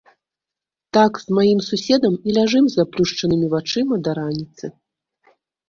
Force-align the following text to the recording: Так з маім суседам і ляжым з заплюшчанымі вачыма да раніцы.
Так 0.97 1.19
з 1.23 1.35
маім 1.39 1.59
суседам 1.67 2.13
і 2.17 2.29
ляжым 2.39 2.63
з 2.71 2.81
заплюшчанымі 2.81 3.47
вачыма 3.55 4.03
да 4.09 4.19
раніцы. 4.25 4.75